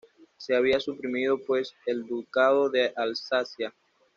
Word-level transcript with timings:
Se 0.35 0.55
había 0.55 0.79
suprimido 0.79 1.37
pues 1.45 1.75
el 1.85 2.01
ducado 2.07 2.71
de 2.71 2.91
Alsacia. 2.95 3.71